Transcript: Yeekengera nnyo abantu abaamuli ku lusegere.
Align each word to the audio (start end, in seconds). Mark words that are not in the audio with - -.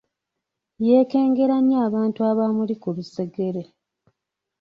Yeekengera 0.85 1.55
nnyo 1.61 1.77
abantu 1.87 2.19
abaamuli 2.29 2.75
ku 2.81 2.89
lusegere. 2.95 3.61